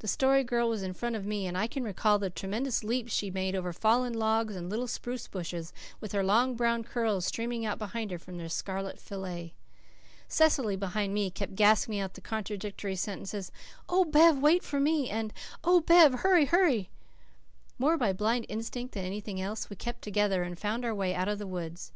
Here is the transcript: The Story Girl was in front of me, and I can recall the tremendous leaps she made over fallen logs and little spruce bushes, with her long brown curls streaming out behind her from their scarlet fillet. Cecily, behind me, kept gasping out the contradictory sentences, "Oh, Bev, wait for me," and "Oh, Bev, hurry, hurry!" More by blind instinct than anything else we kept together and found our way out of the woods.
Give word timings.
The 0.00 0.06
Story 0.06 0.44
Girl 0.44 0.68
was 0.68 0.82
in 0.82 0.92
front 0.92 1.16
of 1.16 1.24
me, 1.24 1.46
and 1.46 1.56
I 1.56 1.66
can 1.66 1.82
recall 1.82 2.18
the 2.18 2.28
tremendous 2.28 2.84
leaps 2.84 3.10
she 3.14 3.30
made 3.30 3.56
over 3.56 3.72
fallen 3.72 4.12
logs 4.12 4.54
and 4.54 4.68
little 4.68 4.86
spruce 4.86 5.26
bushes, 5.26 5.72
with 5.98 6.12
her 6.12 6.22
long 6.22 6.56
brown 6.56 6.84
curls 6.84 7.24
streaming 7.24 7.64
out 7.64 7.78
behind 7.78 8.10
her 8.10 8.18
from 8.18 8.36
their 8.36 8.50
scarlet 8.50 8.98
fillet. 9.00 9.54
Cecily, 10.28 10.76
behind 10.76 11.14
me, 11.14 11.30
kept 11.30 11.54
gasping 11.56 11.98
out 12.00 12.12
the 12.12 12.20
contradictory 12.20 12.96
sentences, 12.96 13.50
"Oh, 13.88 14.04
Bev, 14.04 14.40
wait 14.40 14.62
for 14.62 14.78
me," 14.78 15.08
and 15.08 15.32
"Oh, 15.64 15.80
Bev, 15.80 16.16
hurry, 16.16 16.44
hurry!" 16.44 16.90
More 17.78 17.96
by 17.96 18.12
blind 18.12 18.44
instinct 18.50 18.92
than 18.92 19.06
anything 19.06 19.40
else 19.40 19.70
we 19.70 19.76
kept 19.76 20.02
together 20.02 20.42
and 20.42 20.58
found 20.60 20.84
our 20.84 20.94
way 20.94 21.14
out 21.14 21.28
of 21.28 21.38
the 21.38 21.46
woods. 21.46 21.92